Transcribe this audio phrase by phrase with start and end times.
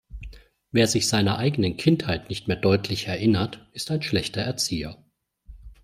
[0.71, 4.97] Wer sich seiner eigenen Kindheit nicht mehr deutlich erinnert, ist ein schlechter Erzieher.